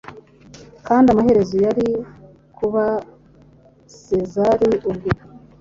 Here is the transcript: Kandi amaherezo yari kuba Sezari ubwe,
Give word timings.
Kandi 0.87 1.07
amaherezo 1.09 1.55
yari 1.65 1.87
kuba 2.57 2.83
Sezari 4.01 4.69
ubwe, 4.89 5.11